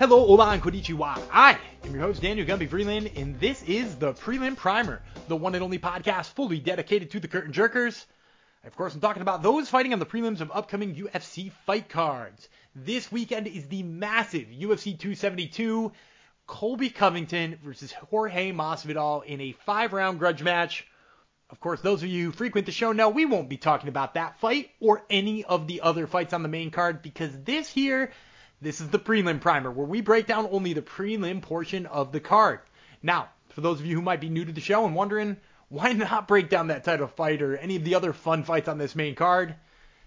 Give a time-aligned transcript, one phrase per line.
[0.00, 1.22] Hello, hola, and konnichiwa.
[1.30, 5.54] I am your host, Daniel Gumby Freeland, and this is the Prelim Primer, the one
[5.54, 8.06] and only podcast fully dedicated to the curtain jerkers.
[8.64, 12.48] Of course, I'm talking about those fighting on the prelims of upcoming UFC fight cards.
[12.74, 15.92] This weekend is the massive UFC 272,
[16.46, 20.86] Colby Covington versus Jorge Masvidal in a five-round grudge match.
[21.50, 24.14] Of course, those of you who frequent the show know we won't be talking about
[24.14, 28.12] that fight or any of the other fights on the main card because this here,
[28.60, 32.20] this is the prelim primer where we break down only the prelim portion of the
[32.20, 32.60] card.
[33.02, 35.36] Now, for those of you who might be new to the show and wondering,
[35.68, 38.78] why not break down that title fight or any of the other fun fights on
[38.78, 39.54] this main card?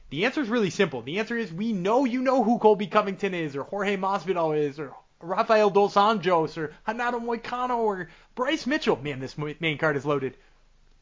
[0.09, 1.01] The answer is really simple.
[1.01, 4.79] The answer is we know you know who Colby Covington is, or Jorge Masvidal is,
[4.79, 9.01] or Rafael Dos Anjos, or Renato Moicano, or Bryce Mitchell.
[9.01, 10.37] Man, this main card is loaded.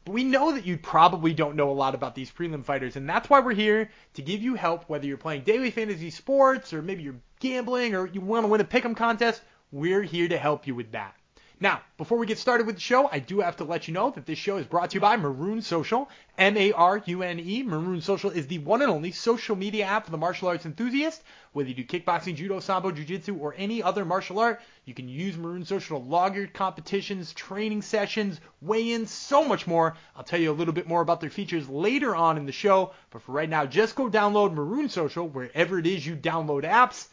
[0.04, 3.08] But we know that you probably don't know a lot about these prelim fighters, and
[3.08, 6.82] that's why we're here to give you help whether you're playing daily fantasy sports, or
[6.82, 9.42] maybe you're gambling, or you want to win a pick'em contest.
[9.70, 11.14] We're here to help you with that.
[11.62, 14.10] Now, before we get started with the show, I do have to let you know
[14.10, 17.62] that this show is brought to you by Marune Social, M-A-R-U-N-E.
[17.62, 21.22] Marune Social is the one and only social media app for the martial arts enthusiast.
[21.52, 25.36] Whether you do kickboxing, judo, sambo, jiu-jitsu, or any other martial art, you can use
[25.36, 29.94] Marune Social to log your competitions, training sessions, weigh-ins, so much more.
[30.16, 32.92] I'll tell you a little bit more about their features later on in the show,
[33.10, 37.06] but for right now, just go download Marune Social wherever it is you download apps.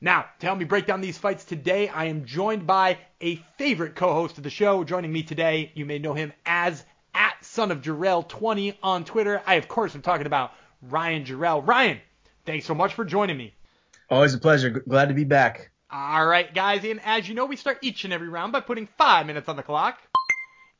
[0.00, 3.94] Now, to help me break down these fights today, I am joined by a favorite
[3.94, 4.84] co-host of the show.
[4.84, 9.40] Joining me today, you may know him as at son of Jarrell20 on Twitter.
[9.46, 10.52] I, of course, am talking about
[10.82, 11.66] Ryan Jarrell.
[11.66, 11.98] Ryan,
[12.44, 13.54] thanks so much for joining me.
[14.10, 14.68] Always a pleasure.
[14.68, 15.70] Glad to be back.
[15.90, 18.88] All right, guys, and as you know, we start each and every round by putting
[18.98, 19.98] five minutes on the clock.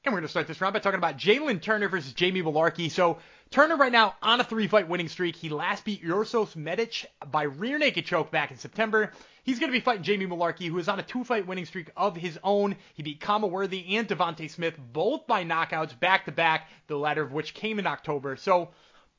[0.05, 2.91] And we're going to start this round by talking about Jalen Turner versus Jamie Mullarkey.
[2.91, 3.19] So
[3.51, 5.37] Turner right now on a three-fight winning streak.
[5.37, 9.13] He last beat Uros Medic by rear naked choke back in September.
[9.45, 12.17] He's going to be fighting Jamie Mullarkey, who is on a two-fight winning streak of
[12.17, 12.77] his own.
[12.95, 17.55] He beat Khama Worthy and Devonte Smith both by knockouts back-to-back, the latter of which
[17.55, 18.37] came in October.
[18.37, 18.71] So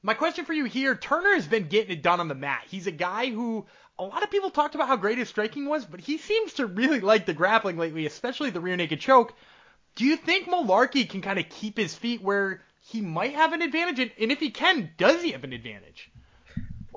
[0.04, 2.66] my question for you here, Turner has been getting it done on the mat.
[2.68, 3.66] He's a guy who
[3.98, 6.66] a lot of people talked about how great his striking was, but he seems to
[6.66, 9.34] really like the grappling lately, especially the rear naked choke.
[9.96, 13.62] Do you think Mullarkey can kind of keep his feet where he might have an
[13.62, 14.12] advantage?
[14.20, 16.09] And, if he can, does he have an advantage?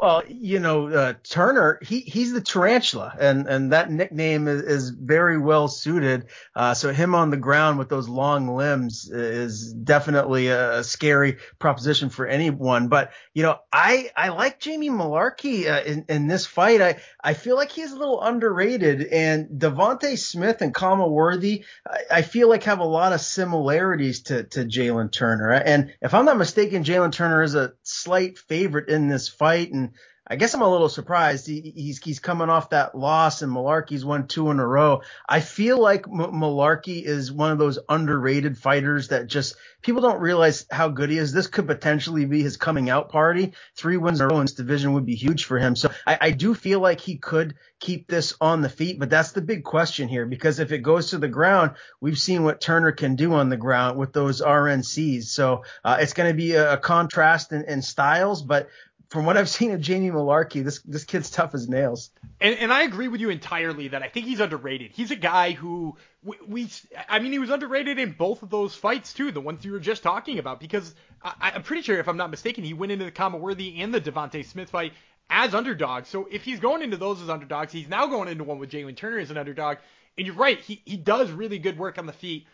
[0.01, 4.91] Well, you know, uh, Turner, he he's the tarantula, and and that nickname is, is
[4.91, 6.29] very well suited.
[6.57, 12.09] Uh, so him on the ground with those long limbs is definitely a, scary proposition
[12.09, 12.89] for anyone.
[12.89, 16.81] But you know, I I like Jamie Mullarkey uh, in in this fight.
[16.81, 22.01] I I feel like he's a little underrated, and Devonte Smith and Khama Worthy, I,
[22.11, 25.53] I feel like have a lot of similarities to to Jalen Turner.
[25.53, 29.90] And if I'm not mistaken, Jalen Turner is a slight favorite in this fight, and
[30.31, 31.49] I guess I'm a little surprised.
[31.49, 35.03] He, he's he's coming off that loss, and Mullarkey's won two in a row.
[35.29, 40.21] I feel like M- Mullarkey is one of those underrated fighters that just people don't
[40.21, 41.33] realize how good he is.
[41.33, 43.55] This could potentially be his coming out party.
[43.75, 45.75] Three wins in a row in this division would be huge for him.
[45.75, 49.33] So I, I do feel like he could keep this on the feet, but that's
[49.33, 52.93] the big question here because if it goes to the ground, we've seen what Turner
[52.93, 55.25] can do on the ground with those RNCs.
[55.25, 58.69] So uh, it's going to be a, a contrast in, in styles, but
[59.11, 62.11] from what I've seen of Jamie Mullarkey, this this kid's tough as nails.
[62.41, 64.93] And, and I agree with you entirely that I think he's underrated.
[64.93, 66.71] He's a guy who we, we,
[67.09, 69.81] I mean, he was underrated in both of those fights too, the ones you were
[69.81, 73.05] just talking about, because I, I'm pretty sure, if I'm not mistaken, he went into
[73.05, 74.93] the Khama Worthy and the Devonte Smith fight
[75.29, 76.09] as underdogs.
[76.09, 78.97] So if he's going into those as underdogs, he's now going into one with Jalen
[78.97, 79.79] Turner as an underdog.
[80.17, 82.47] And you're right, he he does really good work on the feet.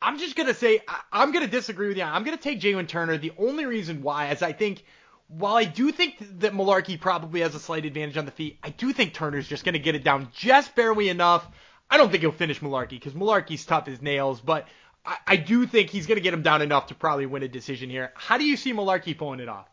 [0.00, 2.02] I'm just gonna say I, am gonna disagree with you.
[2.02, 3.18] I'm gonna take Jalen Turner.
[3.18, 4.84] The only reason why is I think
[5.28, 8.70] while I do think that Mullarkey probably has a slight advantage on the feet, I
[8.70, 11.46] do think Turner's just going to get it down just barely enough.
[11.90, 14.68] I don't think he'll finish Mullarkey because Mullarkey's tough as nails, but
[15.04, 17.48] I, I do think he's going to get him down enough to probably win a
[17.48, 18.12] decision here.
[18.14, 19.68] How do you see Mullarkey pulling it off?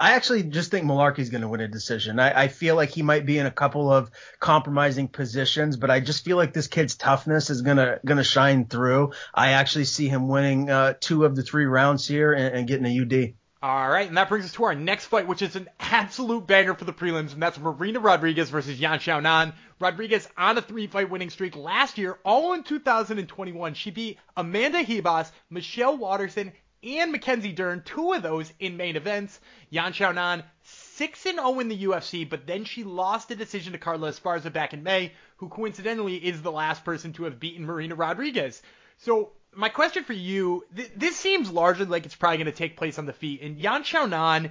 [0.00, 2.18] I actually just think Mullarkey's going to win a decision.
[2.18, 4.10] I, I, feel like he might be in a couple of
[4.40, 9.12] compromising positions, but I just feel like this kid's toughness is gonna gonna shine through.
[9.34, 12.86] I actually see him winning uh, two of the three rounds here and, and getting
[12.86, 13.34] a UD.
[13.60, 16.74] All right, and that brings us to our next fight, which is an absolute banger
[16.74, 19.52] for the prelims, and that's Marina Rodriguez versus Yan Xiaonan.
[19.80, 23.74] Rodriguez on a three-fight winning streak last year, all in 2021.
[23.74, 26.52] She beat Amanda Ribas, Michelle Waterson,
[26.84, 29.40] and Mackenzie Dern, two of those in main events.
[29.70, 34.12] Yan Xiaonan 6 0 in the UFC, but then she lost a decision to Carla
[34.12, 38.62] Esparza back in May, who coincidentally is the last person to have beaten Marina Rodriguez.
[38.98, 42.76] So my question for you, th- this seems largely like it's probably going to take
[42.76, 43.42] place on the feet.
[43.42, 44.50] And Yan Xiaonan,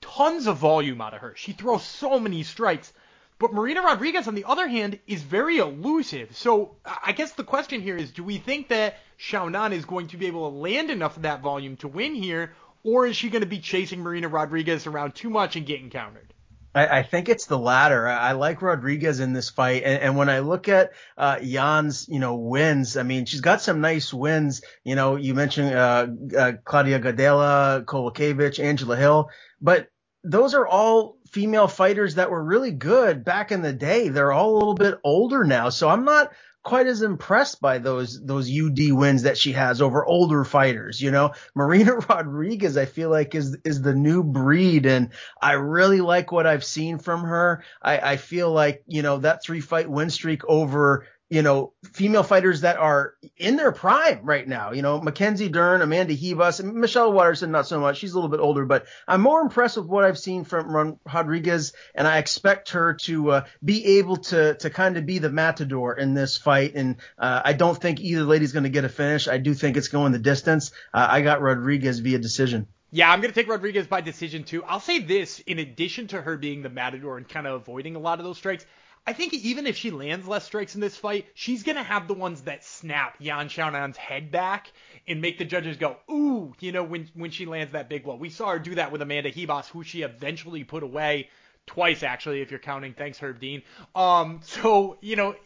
[0.00, 1.34] tons of volume out of her.
[1.36, 2.92] She throws so many strikes.
[3.38, 6.34] But Marina Rodriguez, on the other hand, is very elusive.
[6.34, 10.16] So I guess the question here is, do we think that Xiaonan is going to
[10.16, 13.42] be able to land enough of that volume to win here, or is she going
[13.42, 16.32] to be chasing Marina Rodriguez around too much and getting countered?
[16.76, 18.06] I, I think it's the latter.
[18.06, 22.06] I, I, like Rodriguez in this fight, and, and when I look at uh, Yan's,
[22.08, 24.60] you know, wins, I mean, she's got some nice wins.
[24.84, 26.06] You know, you mentioned uh,
[26.38, 29.30] uh, Claudia Gadelha, Kowalkiewicz, Angela Hill,
[29.60, 29.88] but
[30.22, 34.08] those are all female fighters that were really good back in the day.
[34.08, 36.32] They're all a little bit older now, so I'm not
[36.66, 41.00] quite as impressed by those those UD wins that she has over older fighters.
[41.00, 45.10] You know, Marina Rodriguez, I feel like is is the new breed, and
[45.40, 47.62] I really like what I've seen from her.
[47.80, 52.22] I, I feel like you know that three fight win streak over you know, female
[52.22, 54.72] fighters that are in their prime right now.
[54.72, 57.98] You know, Mackenzie Dern, Amanda Ribas, and Michelle Waterson, not so much.
[57.98, 61.72] She's a little bit older, but I'm more impressed with what I've seen from Rodriguez,
[61.94, 65.94] and I expect her to uh, be able to to kind of be the matador
[65.98, 66.74] in this fight.
[66.76, 69.26] And uh, I don't think either lady's going to get a finish.
[69.26, 70.70] I do think it's going the distance.
[70.94, 72.68] Uh, I got Rodriguez via decision.
[72.92, 74.62] Yeah, I'm going to take Rodriguez by decision too.
[74.64, 77.98] I'll say this in addition to her being the matador and kind of avoiding a
[77.98, 78.64] lot of those strikes,
[79.08, 82.14] I think even if she lands less strikes in this fight, she's gonna have the
[82.14, 84.72] ones that snap Yan Xiaonan's head back
[85.06, 88.16] and make the judges go, ooh, you know, when when she lands that big blow.
[88.16, 91.28] We saw her do that with Amanda Ribas, who she eventually put away
[91.66, 92.94] twice actually, if you're counting.
[92.94, 93.62] Thanks, Herb Dean.
[93.94, 95.36] Um, so you know,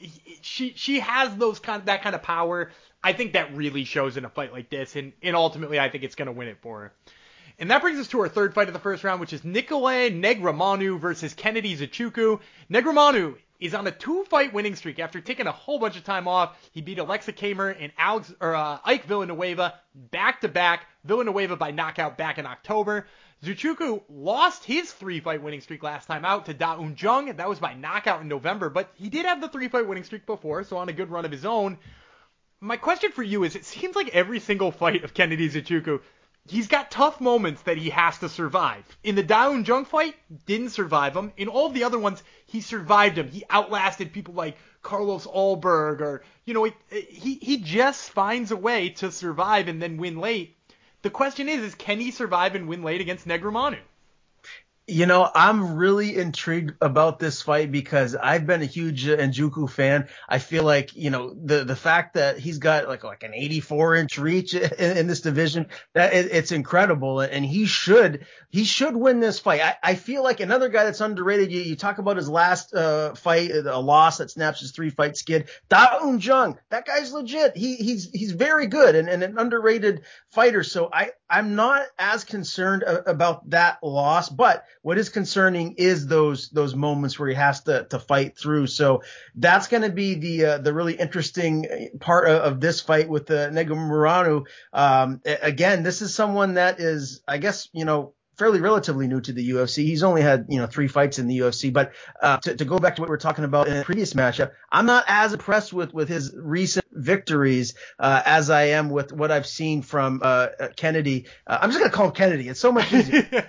[0.40, 2.70] she she has those kind that kind of power.
[3.04, 6.04] I think that really shows in a fight like this, and and ultimately, I think
[6.04, 6.92] it's gonna win it for her.
[7.58, 10.18] And that brings us to our third fight of the first round, which is Nicolae
[10.18, 12.40] Negumereanu versus Kennedy Nzechukwu.
[12.70, 16.56] Negumereanu is on a two-fight winning streak after taking a whole bunch of time off.
[16.72, 20.86] He beat Aleksa Camur and Alex or uh, Ike Villanueva back-to-back.
[21.04, 23.06] Villanueva by knockout back in October.
[23.42, 27.36] Nzechukwu lost his three-fight winning streak last time out to Da Un Jung.
[27.36, 30.64] That was by knockout in November, but he did have the three-fight winning streak before,
[30.64, 31.78] so on a good run of his own.
[32.60, 36.00] My question for you is: It seems like every single fight of Kennedy Nzechukwu
[36.48, 38.84] he's got tough moments that he has to survive.
[39.02, 40.14] In the Da Un Jung fight,
[40.46, 41.32] didn't survive him.
[41.36, 43.28] In all the other ones, he survived him.
[43.28, 48.56] He outlasted people like Carlos Ulberg or, you know, he, he, he just finds a
[48.56, 50.56] way to survive and then win late.
[51.02, 53.78] The question is, is can he survive and win late against Negumereanu?
[54.90, 60.08] You know, I'm really intrigued about this fight because I've been a huge Nzechukwu fan.
[60.28, 63.94] I feel like, you know, the the fact that he's got like like an 84
[63.94, 68.96] inch reach in, in this division, that it, it's incredible, and he should he should
[68.96, 69.60] win this fight.
[69.60, 71.52] I, I feel like another guy that's underrated.
[71.52, 75.16] You, you talk about his last uh, fight, a loss that snaps his three fight
[75.16, 75.50] skid.
[75.68, 77.56] Da Un Jung, that guy's legit.
[77.56, 80.64] He he's he's very good and, and an underrated fighter.
[80.64, 86.48] So I I'm not as concerned about that loss, but what is concerning is those
[86.50, 88.66] those moments where he has to to fight through.
[88.66, 89.02] So
[89.34, 93.30] that's going to be the uh, the really interesting part of, of this fight with
[93.30, 94.46] uh, Negumereanu.
[94.72, 99.32] Um, again, this is someone that is, I guess, you know, fairly relatively new to
[99.32, 99.84] the UFC.
[99.84, 101.72] He's only had you know three fights in the UFC.
[101.72, 101.92] But
[102.22, 104.52] uh, to, to, go back to what we are talking about in the previous matchup,
[104.72, 109.30] I'm not as impressed with with his recent victories uh, as I am with what
[109.30, 111.26] I've seen from uh, Kennedy.
[111.46, 112.48] Uh, I'm just gonna call him Kennedy.
[112.48, 113.48] It's so much easier.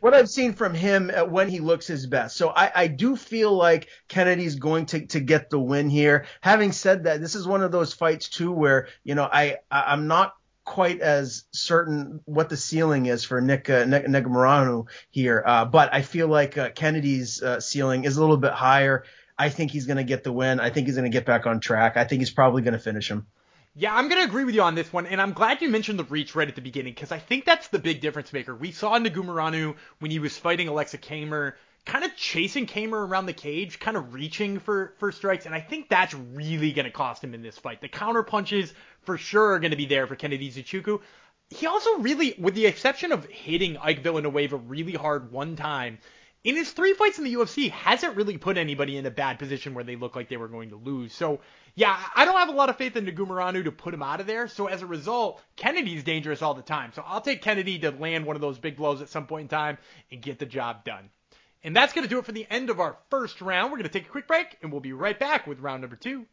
[0.00, 2.36] what I've seen from him when he looks his best.
[2.36, 6.26] So I, I do feel like Kennedy's going to to get the win here.
[6.40, 10.06] Having said that, this is one of those fights too where you know I I'm
[10.06, 10.34] not
[10.68, 14.26] quite as certain what the ceiling is for Nick uh, Nick
[15.10, 19.04] here, uh, but I feel like uh, Kennedy's uh, ceiling is a little bit higher.
[19.38, 20.60] I think he's going to get the win.
[20.60, 21.96] I think he's going to get back on track.
[21.96, 23.26] I think he's probably going to finish him.
[23.74, 26.00] Yeah, I'm going to agree with you on this one, and I'm glad you mentioned
[26.00, 28.54] the reach right at the beginning because I think that's the big difference maker.
[28.54, 31.52] We saw Negumereanu when he was fighting Aleksa Camur
[31.88, 35.60] kind of chasing Camur around the cage, kind of reaching for for strikes, and I
[35.60, 37.80] think that's really going to cost him in this fight.
[37.80, 41.00] The counter punches for sure are going to be there for Kennedy Nzechukwu.
[41.50, 45.98] He also really, with the exception of hitting Ike Villanueva really hard one time,
[46.44, 49.74] in his three fights in the UFC, hasn't really put anybody in a bad position
[49.74, 51.12] where they look like they were going to lose.
[51.12, 51.40] So,
[51.74, 54.26] yeah, I don't have a lot of faith in Negumereanu to put him out of
[54.26, 54.46] there.
[54.46, 56.92] So, as a result, Kennedy's dangerous all the time.
[56.94, 59.48] So, I'll take Kennedy to land one of those big blows at some point in
[59.48, 59.78] time
[60.12, 61.10] and get the job done.
[61.64, 63.72] And that's going to do it for the end of our first round.
[63.72, 65.96] We're going to take a quick break, and we'll be right back with round number
[65.96, 66.24] two.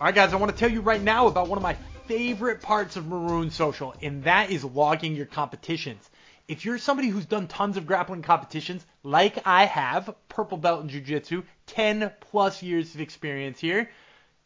[0.00, 1.76] All right, guys, I want to tell you right now about one of my
[2.06, 6.10] favorite parts of Marune Social, and that is logging your competitions.
[6.48, 10.88] If you're somebody who's done tons of grappling competitions, like I have, purple belt in
[10.88, 13.90] jiu-jitsu, 10 plus years of experience here,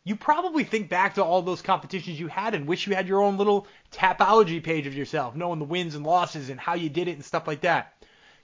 [0.05, 3.23] you probably think back to all those competitions you had and wish you had your
[3.23, 7.09] own little tapology page of yourself, knowing the wins and losses and how you did
[7.09, 7.93] it and stuff like that.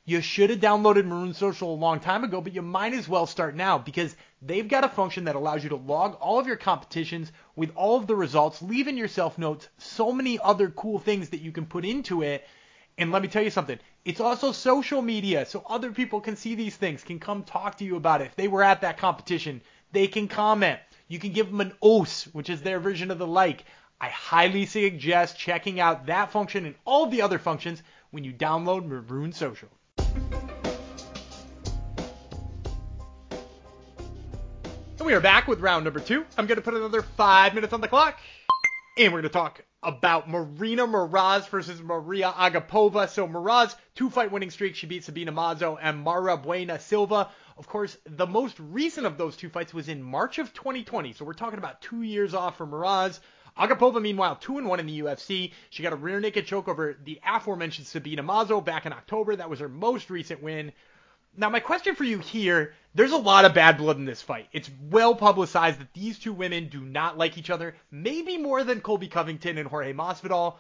[0.05, 3.27] You should have downloaded Marune Social a long time ago, but you might as well
[3.27, 6.57] start now because they've got a function that allows you to log all of your
[6.57, 11.29] competitions with all of the results, leave in your notes, so many other cool things
[11.29, 12.45] that you can put into it.
[12.99, 16.55] And let me tell you something, it's also social media, so other people can see
[16.55, 18.27] these things, can come talk to you about it.
[18.27, 20.79] If they were at that competition, they can comment.
[21.09, 23.65] You can give them an OS, which is their version of the like.
[24.01, 28.87] I highly suggest checking out that function and all the other functions when you download
[28.87, 29.69] Marune Social.
[34.99, 36.25] And we are back with round number two.
[36.37, 38.19] I'm going to put another five minutes on the clock.
[38.99, 43.09] And we're going to talk about Marina Moroz versus Maria Agapova.
[43.09, 44.77] So Moroz, two fight winning streak.
[44.77, 47.31] She beat Sabina Mazo and Mayra Bueno Silva.
[47.57, 51.13] Of course, the most recent of those two fights was in March of 2020.
[51.13, 53.21] So we're talking about two years off for Moroz.
[53.59, 55.53] Agapova, meanwhile, 2 and 1 in the UFC.
[55.69, 59.37] She got a rear naked choke over the aforementioned Sabina Mazo back in October.
[59.37, 60.73] That was her most recent win.
[61.35, 64.49] Now, my question for you here there's a lot of bad blood in this fight.
[64.53, 68.83] It's well publicized that these two women do not like each other, maybe more than
[68.83, 70.57] Colby Covington and Jorge Masvidal.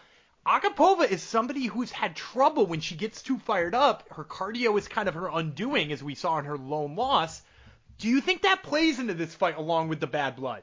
[0.46, 4.08] Agapova is somebody who's had trouble when she gets too fired up.
[4.12, 7.42] Her cardio is kind of her undoing, as we saw in her lone loss.
[7.98, 10.62] Do you think that plays into this fight along with the bad blood?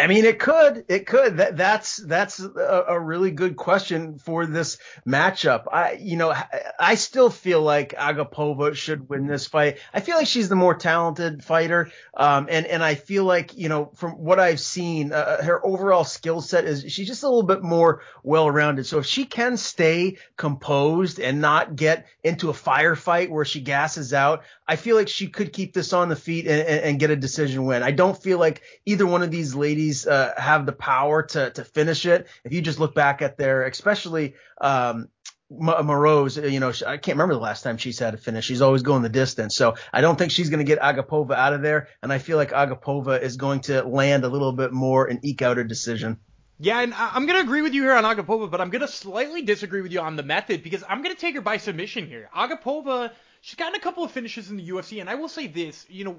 [0.00, 1.36] I mean, it could, it could.
[1.36, 5.64] That that's that's a, a, really good question for this matchup.
[5.70, 6.34] I, you know,
[6.78, 9.78] I still feel like Agapova should win this fight.
[9.92, 13.68] I feel like she's the more talented fighter, um, and and I feel like you
[13.68, 17.42] know from what I've seen, uh, her overall skill set is she's just a little
[17.42, 18.86] bit more well-rounded.
[18.86, 24.14] So if she can stay composed and not get into a firefight where she gasses
[24.14, 27.10] out, I feel like she could keep this on the feet and, and, and get
[27.10, 27.82] a decision win.
[27.82, 31.50] I don't feel like either one of these ladies ladies uh, have the power to
[31.50, 32.26] to finish it.
[32.44, 35.08] If you just look back at their, especially um,
[35.50, 38.44] Moroz, you know, I can't remember the last time she's had a finish.
[38.44, 39.56] She's always going the distance.
[39.56, 41.88] So I don't think she's going to get Agapova out of there.
[42.02, 45.42] And I feel like Agapova is going to land a little bit more and eke
[45.42, 46.18] out a decision.
[46.62, 48.88] Yeah, and I'm going to agree with you here on Agapova, but I'm going to
[48.88, 52.06] slightly disagree with you on the method because I'm going to take her by submission
[52.06, 52.28] here.
[52.36, 55.86] Agapova she's gotten a couple of finishes in the UFC, and I will say this,
[55.88, 56.16] you know,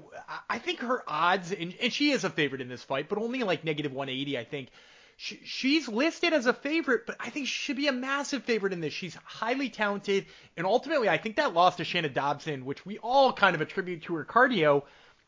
[0.48, 3.42] I think her odds, and, and she is a favorite in this fight, but only
[3.42, 4.68] like negative 180, I think.
[5.16, 8.72] She, she's listed as a favorite, but I think she should be a massive favorite
[8.72, 8.92] in this.
[8.92, 10.26] She's highly talented,
[10.56, 14.02] and ultimately, I think that loss to Shanna Dobson, which we all kind of attribute
[14.04, 14.82] to her cardio,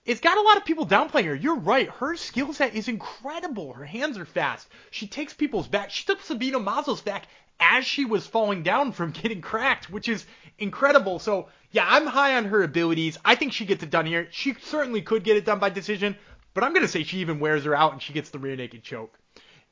[0.05, 1.35] it's got a lot of people downplaying her.
[1.35, 1.89] You're right.
[1.89, 3.73] Her skill set is incredible.
[3.73, 4.69] Her hands are fast.
[4.91, 5.91] She takes people's back.
[5.91, 7.27] She took Sabina Mazo's back
[7.61, 10.27] as she was falling down from getting cracked, which is
[10.59, 11.19] incredible.
[11.19, 13.19] So, yeah, I'm high on her abilities.
[13.25, 14.29] I think she gets it done here.
[14.31, 16.17] She certainly could get it done by decision,
[16.53, 18.57] but I'm going to say she even wears her out and she gets the rear
[18.57, 19.19] naked choke.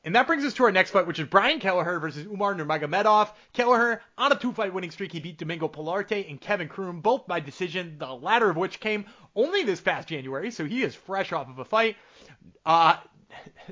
[0.04, 3.30] And that brings us to our next fight, which is Brian Kelleher versus Umar Nurmagomedov.
[3.52, 5.12] Kelleher on a two-fight winning streak.
[5.12, 9.04] He beat Domingo Pilarte and Kevin Croom, both by decision, the latter of which came
[9.36, 11.96] only this past January, so he is fresh off of a fight.
[12.66, 12.96] Uh,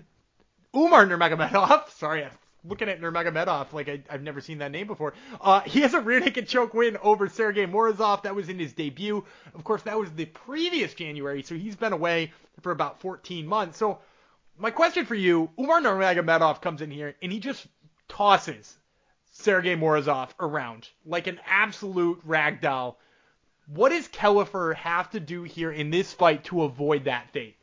[0.76, 2.30] Umar Nurmagomedov, sorry, I'm
[2.64, 5.14] looking at Nurmagomedov like I, have never seen that name before.
[5.40, 8.22] Uh, he has a rear naked choke win over Sergey Morozov.
[8.22, 9.24] That was in his debut.
[9.54, 13.78] Of course, that was the previous January, so he's been away for about 14 months.
[13.78, 14.00] So
[14.58, 17.66] my question for you, Umar Nurmagomedov comes in here and he just
[18.08, 18.76] tosses
[19.32, 22.96] Sergey Morozov around like an absolute ragdoll.
[23.66, 27.56] What does Kelleher have to do here in this fight to avoid that fate?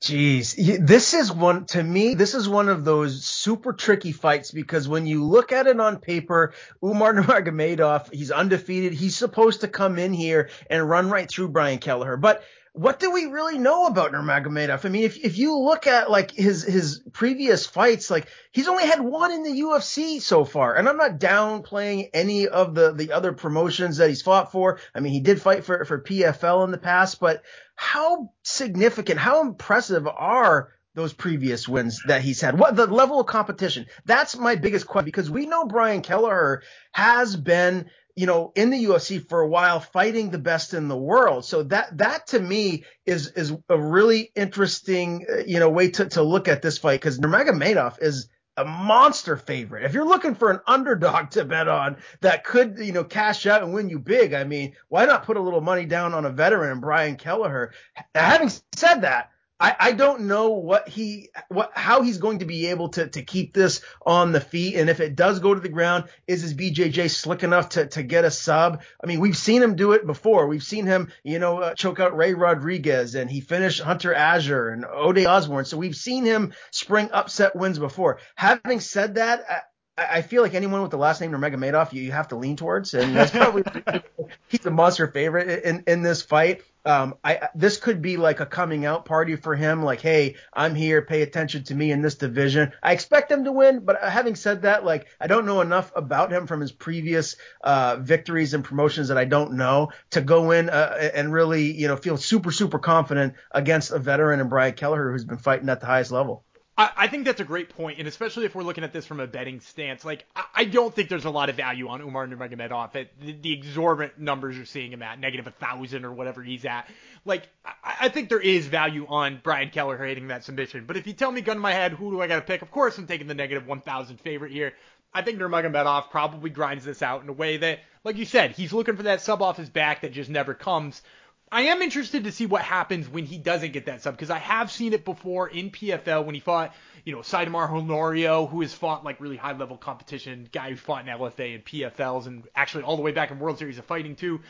[0.00, 2.14] Jeez, this is one to me.
[2.14, 5.98] This is one of those super tricky fights because when you look at it on
[5.98, 8.92] paper, Umar Nurmagomedov, he's undefeated.
[8.92, 13.10] He's supposed to come in here and run right through Brian Kelleher, but what do
[13.10, 14.84] we really know about Nurmagomedov?
[14.84, 18.86] I mean, if if you look at like his his previous fights, like he's only
[18.86, 23.12] had one in the UFC so far, and I'm not downplaying any of the the
[23.12, 24.78] other promotions that he's fought for.
[24.94, 27.42] I mean, he did fight for for PFL in the past, but
[27.74, 32.58] how significant, how impressive are those previous wins that he's had?
[32.58, 33.86] What the level of competition?
[34.04, 38.84] That's my biggest question because we know Brian Kelleher has been you know, in the
[38.84, 41.44] UFC for a while, fighting the best in the world.
[41.44, 46.06] So that that to me is is a really interesting, uh, you know, way to
[46.06, 49.84] to look at this fight because Nurmagomedov is a monster favorite.
[49.84, 53.62] If you're looking for an underdog to bet on that could, you know, cash out
[53.62, 56.30] and win you big, I mean, why not put a little money down on a
[56.30, 57.72] veteran, Brian Kelleher?
[58.16, 62.66] Having said that, I, I don't know what he what how he's going to be
[62.66, 64.76] able to to keep this on the feet.
[64.76, 68.02] And if it does go to the ground is his BJJ slick enough to to
[68.02, 68.82] get a sub?
[69.02, 70.46] I mean we've seen him do it before.
[70.46, 74.68] We've seen him you know uh, choke out Ray Rodriguez and he finished Hunter Azure
[74.68, 78.20] and Ode Osborne so we've seen him spring upset wins before.
[78.36, 79.66] Having said that
[79.98, 82.94] I feel like anyone with the last name Nurmagomedov, you, you have to lean towards,
[82.94, 83.64] and that's probably
[84.48, 86.62] he's a monster favorite in in this fight.
[86.88, 89.82] Um, I this could be like a coming out party for him.
[89.82, 91.02] Like, hey, I'm here.
[91.02, 92.72] Pay attention to me in this division.
[92.82, 96.32] I expect him to win, but having said that, like, I don't know enough about
[96.32, 100.70] him from his previous uh, victories and promotions that I don't know to go in
[100.70, 105.12] uh, and really, you know, feel super super confident against a veteran and Brian Kelleher
[105.12, 106.46] who's been fighting at the highest level.
[106.78, 109.18] I, I think that's a great point, and especially if we're looking at this from
[109.18, 112.26] a betting stance, like I, I don't think there's a lot of value on Umar
[112.26, 116.42] Nurmagomedov at the, the exorbitant numbers you're seeing him at, negative a thousand or whatever
[116.42, 116.88] he's at.
[117.24, 121.06] Like I, I think there is value on Brian Kelleher hitting that submission, but if
[121.06, 122.62] you tell me gun to my head, who do I got to pick?
[122.62, 124.72] Of course, I'm taking the negative 1,000 favorite here.
[125.12, 128.72] I think Nurmagomedov probably grinds this out in a way that, like you said, he's
[128.72, 131.02] looking for that sub off his back that just never comes.
[131.50, 134.38] I am interested to see what happens when he doesn't get that sub because I
[134.38, 136.74] have seen it before in PFL when he fought,
[137.04, 141.06] you know, Sidemar Honorio, who has fought like really high level competition, guy who fought
[141.08, 144.14] in LFA and PFLs and actually all the way back in World Series of Fighting
[144.14, 144.40] too,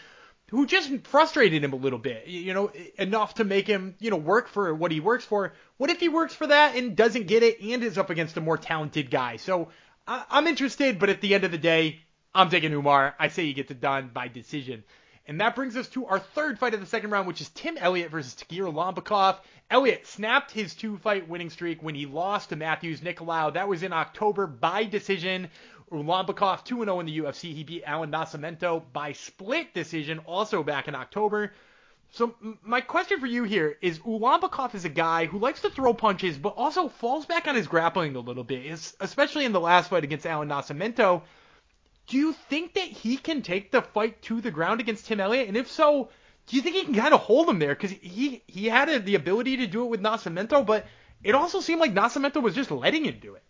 [0.50, 4.16] who just frustrated him a little bit, you know, enough to make him, you know,
[4.16, 5.52] work for what he works for.
[5.76, 8.40] What if he works for that and doesn't get it and is up against a
[8.40, 9.36] more talented guy?
[9.36, 9.68] So
[10.06, 12.00] I- I'm interested, but at the end of the day,
[12.34, 13.14] I'm taking Umar.
[13.18, 14.84] I say he gets it done by decision.
[15.28, 17.76] And that brings us to our third fight of the second round, which is Tim
[17.76, 19.36] Elliott versus Tagir Ulanbekov.
[19.70, 23.52] Elliott snapped his two-fight winning streak when he lost to Matheus Nicolau.
[23.52, 25.50] That was in October by decision.
[25.92, 27.52] Ulanbekov 2-0 in the UFC.
[27.52, 31.52] He beat Alan Nascimento by split decision, also back in October.
[32.12, 35.92] So my question for you here is Ulanbekov is a guy who likes to throw
[35.92, 39.90] punches, but also falls back on his grappling a little bit, especially in the last
[39.90, 41.20] fight against Alan Nascimento.
[42.08, 45.48] Do you think that he can take the fight to the ground against Tim Elliott?
[45.48, 46.08] And if so,
[46.46, 47.74] do you think he can kind of hold him there?
[47.74, 50.86] Because he he had a, the ability to do it with Nascimento, but
[51.22, 53.42] it also seemed like Nascimento was just letting him do it.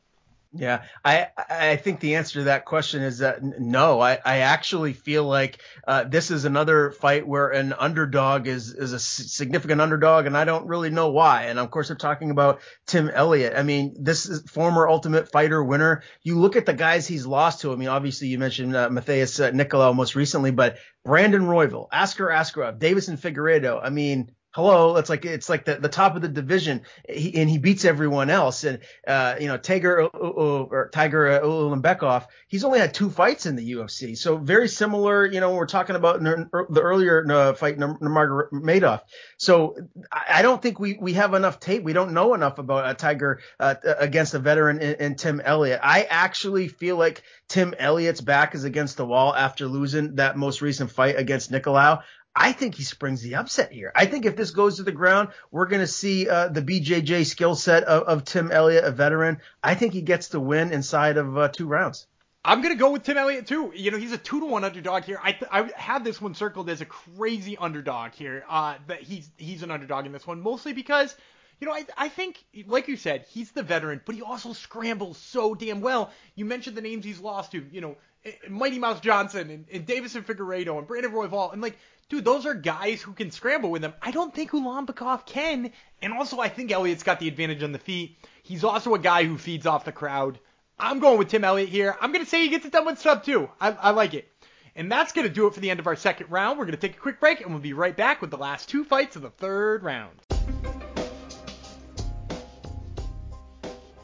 [0.50, 4.00] Yeah, I I think the answer to that question is that no.
[4.00, 8.94] I, I actually feel like uh, this is another fight where an underdog is is
[8.94, 11.44] a significant underdog, and I don't really know why.
[11.44, 13.58] And of course, they're talking about Tim Elliott.
[13.58, 16.02] I mean, this is former Ultimate Fighter winner.
[16.22, 17.72] You look at the guys he's lost to.
[17.74, 22.28] I mean, obviously you mentioned uh, Matheus uh, Nicolau most recently, but Brandon Royval, Askar
[22.28, 23.80] Askarov, Deiveson Figueiredo.
[23.82, 26.82] I mean, hello it's like it's like the, the top of the division.
[27.08, 28.64] He, and he beats everyone else.
[28.64, 33.46] And uh, you know Tiger uh, uh, or Tiger Ulanbekov he's only had two fights
[33.46, 37.78] in the UFC so very similar you know we're talking about the earlier uh, fight
[37.78, 39.02] Madoff.
[39.36, 39.76] So
[40.10, 41.84] I don't think we we have enough tape.
[41.84, 45.78] We don't know enough about a Tiger uh, against a veteran in, in Tim Elliott.
[45.84, 50.62] I actually feel like Tim Elliott's back is against the wall after losing that most
[50.62, 52.02] recent fight against Nicolau
[52.40, 53.90] I think he springs the upset here.
[53.96, 57.26] I think if this goes to the ground, we're going to see uh, the BJJ
[57.26, 59.40] skill set of, of, Tim Elliott, a veteran.
[59.60, 62.06] I think he gets the win inside of uh, two rounds.
[62.44, 63.72] I'm gonna go with Tim Elliott too.
[63.74, 65.18] You know, he's a two to one underdog here.
[65.22, 68.44] I th- I have this one circled as a crazy underdog here.
[68.48, 71.14] Uh, but he's he's an underdog in this one mostly because
[71.60, 75.18] you know, I, I think, like you said, he's the veteran, but he also scrambles
[75.18, 76.12] so damn well.
[76.36, 79.84] You mentioned the names he's lost to, you know, eh, Mighty Mouse Johnson and, and
[79.84, 81.76] Deiveson Figueiredo and Brandon Royval, and like
[82.08, 83.94] dude, those are guys who can scramble with them.
[84.00, 85.72] I don't think Ulanbekov can.
[86.00, 88.16] And also, I think Elliott's got the advantage on the feet.
[88.42, 90.38] He's also a guy who feeds off the crowd.
[90.78, 91.96] I'm going with Tim Elliott here.
[92.00, 93.48] I'm going to say he gets it done with sub two.
[93.60, 94.30] I, I like it.
[94.76, 96.58] And that's going to do it for the end of our second round.
[96.58, 98.68] We're going to take a quick break and we'll be right back with the last
[98.68, 100.20] two fights of the third round.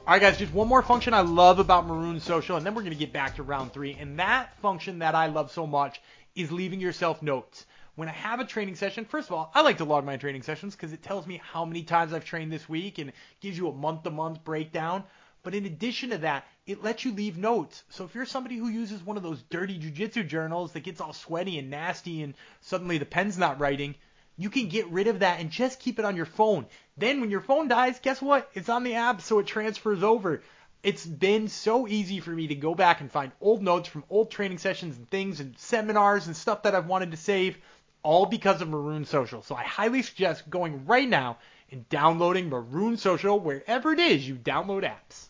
[0.07, 2.83] All right, guys, just one more function I love about Marune Social, and then we're
[2.83, 3.97] going to get back to round three.
[3.99, 6.03] And that function that I love so much
[6.35, 7.65] is leaving yourself notes
[7.97, 10.43] when I have a training session, first of all, I like to log my training
[10.43, 13.69] sessions because it tells me how many times I've trained this week and gives you
[13.69, 15.05] a month to month breakdown.
[15.45, 17.85] But in addition to that, it lets you leave notes.
[17.91, 21.13] So if you're somebody who uses one of those dirty jujitsu journals that gets all
[21.13, 23.95] sweaty and nasty and suddenly the pen's not writing,
[24.37, 26.67] you can get rid of that and just keep it on your phone.
[26.97, 28.51] Then when your phone dies, guess what?
[28.55, 30.43] It's on the app so it transfers over.
[30.83, 34.31] It's been so easy for me to go back and find old notes from old
[34.31, 37.59] training sessions and things and seminars and stuff that I've wanted to save
[38.05, 39.43] all because of Marune Social.
[39.43, 41.39] So I highly suggest going right now
[41.73, 45.29] and downloading Marune Social wherever it is you download apps.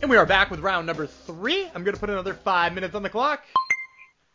[0.00, 1.64] And we are back with round number three.
[1.66, 3.44] I'm going to put another five minutes on the clock.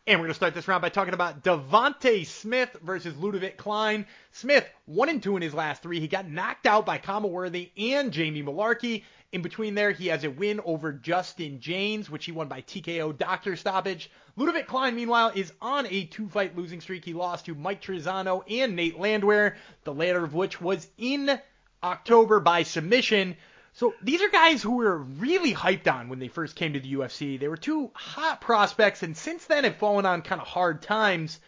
[0.08, 4.06] And we're going to start this round by talking about Devonte Smith versus Ludovit Klein.
[4.32, 6.00] Smith, 1 and 2 in his last three.
[6.00, 9.02] He got knocked out by Khama Worthy and Jamie Mullarkey.
[9.32, 13.18] In between there, he has a win over Justin Jaynes, which he won by TKO
[13.18, 14.10] doctor stoppage.
[14.38, 17.04] Ludovit Klein, meanwhile, is on a two-fight losing streak.
[17.04, 21.38] He lost to Mike Trizano and Nate Landwehr, the latter of which was in
[21.82, 23.36] October by submission.
[23.74, 26.94] So these are guys who were really hyped on when they first came to the
[26.94, 27.38] UFC.
[27.38, 31.40] They were two hot prospects, and since then have fallen on kind of hard times.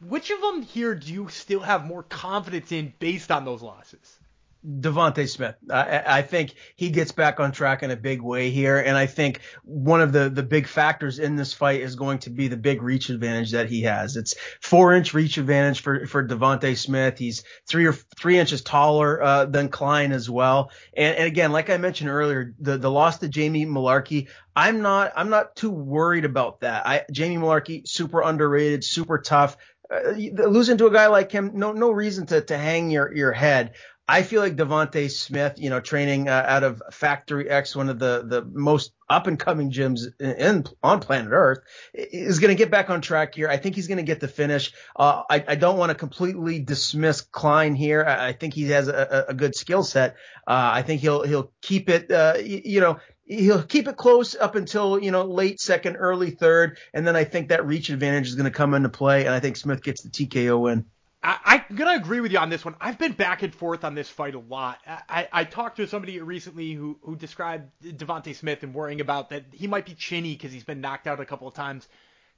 [0.00, 4.18] Which of them here do you still have more confidence in based on those losses?
[4.66, 5.54] Devonte Smith.
[5.70, 9.06] I, I, think he gets back on track in a big way here, and I
[9.06, 12.56] think one of the the big factors in this fight is going to be the
[12.56, 14.16] big reach advantage that he has.
[14.16, 17.18] It's four inch reach advantage for for Devonte Smith.
[17.18, 20.72] He's three or three inches taller uh, than Klein as well.
[20.96, 24.28] And, and again, like I mentioned earlier, the the loss to Jamie Mullarkey.
[24.56, 26.84] I'm not I'm not too worried about that.
[26.84, 29.56] I Jamie Mullarkey super underrated, super tough.
[29.90, 33.32] Uh, losing to a guy like him, no no reason to to hang your your
[33.32, 33.74] head.
[34.10, 37.98] I feel like Devonte Smith, you know, training uh, out of Factory X, one of
[37.98, 41.58] the the most up and coming gyms in, in, on planet Earth,
[41.92, 43.48] is going to get back on track here.
[43.48, 44.72] I think he's going to get the finish.
[44.96, 48.04] Uh, I, I, don't want to completely dismiss Klein here.
[48.04, 50.16] I, I think he has a, a good skill set.
[50.46, 52.10] Uh, I think he'll he'll keep it.
[52.10, 56.78] Uh, you know, he'll keep it close up until you know late second, early third,
[56.94, 59.40] and then I think that reach advantage is going to come into play, and I
[59.40, 60.86] think Smith gets the TKO win.
[61.28, 62.74] I, am gonna agree with you on this one.
[62.80, 64.78] I've been back and forth on this fight a lot.
[64.86, 69.44] I, I talked to somebody recently who who described Devonte Smith and worrying about that
[69.52, 71.86] he might be chinny because he's been knocked out a couple of times.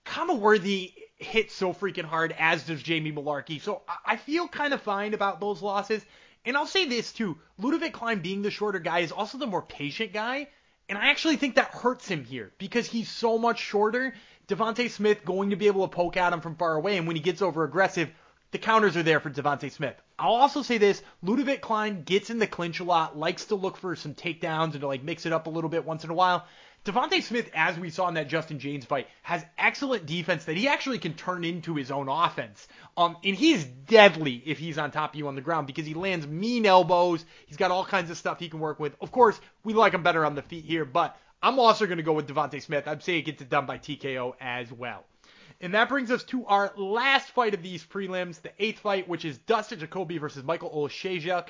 [0.04, 3.60] Khama Worthy hits so freaking hard, as does Jamie Mullarkey.
[3.60, 6.04] So I, I feel kind of fine about those losses.
[6.44, 9.62] And I'll say this too: Ludovit Klein being the shorter guy is also the more
[9.62, 10.48] patient guy.
[10.88, 14.14] And I actually think that hurts him here because he's so much shorter.
[14.48, 17.14] Devonte Smith going to be able to poke at him from far away, and when
[17.14, 18.10] he gets over aggressive,
[18.52, 19.94] the counters are there for Devonte Smith.
[20.18, 23.76] I'll also say this: Ludovit Klein gets in the clinch a lot, likes to look
[23.76, 26.14] for some takedowns and to like mix it up a little bit once in a
[26.14, 26.46] while.
[26.82, 30.66] Devonte Smith, as we saw in that Justin Jaynes fight, has excellent defense that he
[30.66, 32.66] actually can turn into his own offense.
[32.96, 35.92] Um, and he's deadly if he's on top of you on the ground because he
[35.92, 37.24] lands mean elbows.
[37.46, 38.96] He's got all kinds of stuff he can work with.
[39.02, 42.02] Of course, we like him better on the feet here, but I'm also going to
[42.02, 42.88] go with Devonte Smith.
[42.88, 45.04] I'd say he gets it done by TKO as well.
[45.60, 49.26] And that brings us to our last fight of these prelims, the eighth fight, which
[49.26, 51.48] is Dustin Jacoby versus Michael Oleksiejczuk.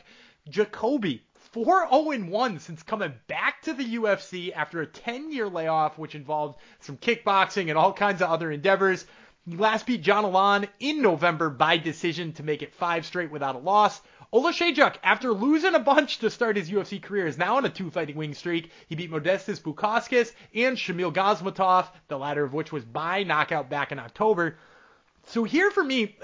[0.48, 1.22] Jacoby,
[1.54, 7.68] 4-0-1 since coming back to the UFC after a 10-year layoff, which involved some kickboxing
[7.68, 9.06] and all kinds of other endeavors.
[9.46, 13.54] He last beat John Allan in November by decision to make it five straight without
[13.54, 14.00] a loss.
[14.32, 18.14] Oleksiejczuk, after losing a bunch to start his UFC career, is now on a two-fighting
[18.14, 18.70] win streak.
[18.86, 23.90] He beat Modestas Bukauskas and Shamil Gamzatov, the latter of which was by knockout back
[23.90, 24.56] in October.
[25.26, 26.16] So here for me,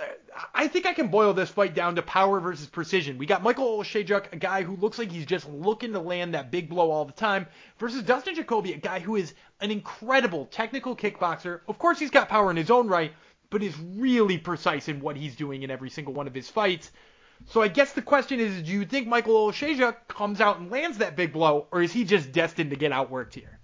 [0.55, 3.19] I think I can boil this fight down to power versus precision.
[3.19, 6.53] We got Michael Oleksiejczuk, a guy who looks like he's just looking to land that
[6.53, 7.49] big blow all the time,
[7.81, 11.61] versus Dustin Jacoby, a guy who is an incredible technical kickboxer.
[11.67, 13.13] Of course, he's got power in his own right,
[13.51, 16.93] but is really precise in what he's doing in every single one of his fights.
[17.45, 20.99] So I guess the question is, do you think Michael Oleksiejczuk comes out and lands
[20.99, 23.57] that big blow, or is he just destined to get outworked here?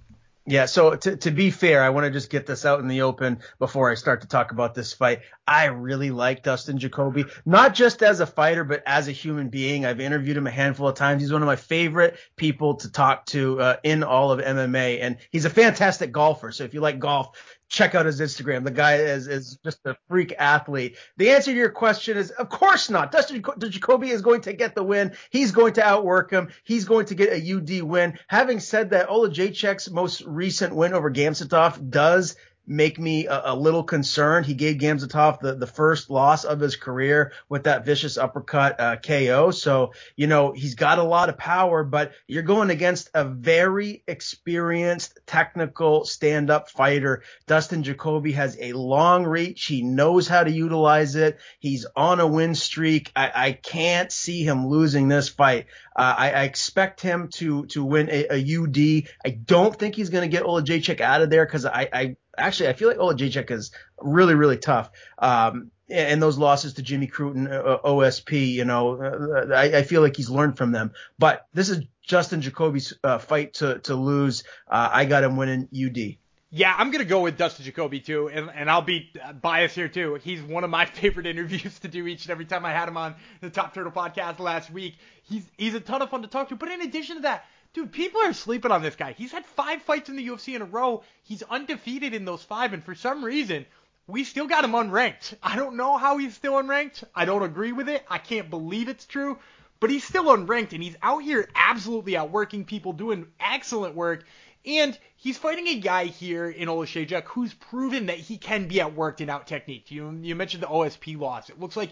[0.44, 3.02] Yeah, so to, to be fair, I want to just get this out in the
[3.02, 5.20] open before I start to talk about this fight.
[5.46, 9.86] I really like Dustin Jacoby, not just as a fighter, but as a human being.
[9.86, 11.22] I've interviewed him a handful of times.
[11.22, 15.16] He's one of my favorite people to talk to uh, in all of MMA, and
[15.30, 16.50] he's a fantastic golfer.
[16.50, 17.38] So if you like golf,
[17.72, 18.64] check out his Instagram.
[18.64, 20.96] The guy is is just a freak athlete.
[21.16, 23.10] The answer to your question is, of course not.
[23.10, 25.12] Dustin Jacoby is going to get the win.
[25.30, 26.50] He's going to outwork him.
[26.62, 28.18] He's going to get a UD win.
[28.28, 33.82] Having said that, Oleksiejczuk's most recent win over Gamzatov does make me a, a, little
[33.82, 34.46] concerned.
[34.46, 38.96] He gave Gamzatov the, the first loss of his career with that vicious uppercut uh,
[38.96, 39.50] KO.
[39.50, 44.04] So, you know, he's got a lot of power, but you're going against a very
[44.06, 47.22] experienced technical stand up fighter.
[47.46, 49.64] Dustin Jacoby has a long reach.
[49.64, 51.38] He knows how to utilize it.
[51.58, 53.10] He's on a win streak.
[53.16, 55.66] I, I can't see him losing this fight.
[55.94, 59.10] Uh, I, I, expect him to to win a, a UD.
[59.26, 62.68] I don't think he's going to get Oleksiejczuk out of there because I, I actually
[62.68, 64.90] I feel like Oleksiejczuk is really really tough.
[65.18, 70.00] Um, and those losses to Jimmy Cruton, uh, OSP, you know, uh, I, I, feel
[70.00, 70.92] like he's learned from them.
[71.18, 74.44] But this is Dustin Jacoby's uh, fight to to lose.
[74.68, 76.16] Uh, I got him winning UD.
[76.54, 79.10] Yeah, I'm gonna go with Dustin Jacoby too, and, and I'll be
[79.40, 80.20] biased here too.
[80.22, 82.98] He's one of my favorite interviews to do each and every time I had him
[82.98, 84.96] on the Top Turtle podcast last week.
[85.22, 86.56] He's he's a ton of fun to talk to.
[86.56, 89.14] But in addition to that, Dude, people are sleeping on this guy.
[89.14, 91.04] He's had five fights in the UFC in a row.
[91.22, 93.64] He's undefeated in those five, and for some reason,
[94.06, 95.34] we still got him unranked.
[95.42, 97.02] I don't know how he's still unranked.
[97.14, 98.04] I don't agree with it.
[98.10, 99.38] I can't believe it's true.
[99.80, 104.26] But he's still unranked, and he's out here absolutely outworking people, doing excellent work.
[104.64, 109.20] And he's fighting a guy here in Oleksiejczuk who's proven that he can be outworked
[109.20, 109.90] and out technique.
[109.90, 111.50] You you mentioned the OSP loss.
[111.50, 111.90] It looks like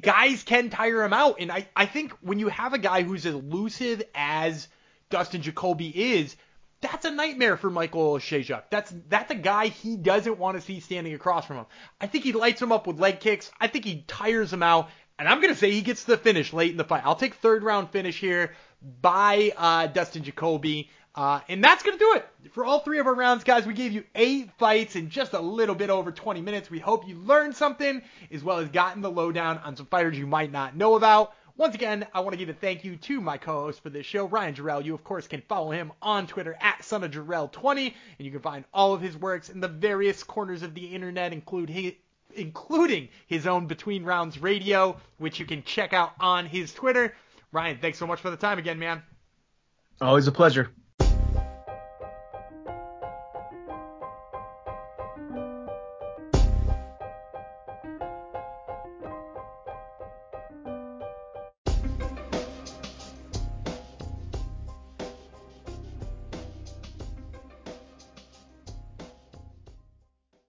[0.00, 1.36] guys can tire him out.
[1.40, 4.68] And I, I think when you have a guy who's as elusive as
[5.10, 6.36] Dustin Jacoby is,
[6.80, 8.64] that's a nightmare for Michael Shejuk.
[8.70, 11.66] That's that's a guy he doesn't want to see standing across from him.
[12.00, 13.50] I think he lights him up with leg kicks.
[13.60, 14.88] I think he tires him out.
[15.18, 17.02] And I'm gonna say he gets the finish late in the fight.
[17.04, 18.54] I'll take third round finish here
[19.02, 20.88] by uh, Dustin Jacoby.
[21.14, 23.66] Uh, and that's going to do it for all three of our rounds, guys.
[23.66, 26.70] We gave you eight fights in just a little bit over 20 minutes.
[26.70, 30.26] We hope you learned something as well as gotten the lowdown on some fighters you
[30.26, 31.34] might not know about.
[31.56, 34.26] Once again, I want to give a thank you to my co-host for this show,
[34.26, 34.84] Ryan Jarrell.
[34.84, 38.94] You, of course, can follow him on Twitter at sonofjarrell20, and you can find all
[38.94, 41.92] of his works in the various corners of the internet, include his,
[42.34, 47.14] including his own Between Rounds Radio, which you can check out on his Twitter.
[47.52, 49.02] Ryan, thanks so much for the time again, man.
[50.00, 50.70] Always a pleasure.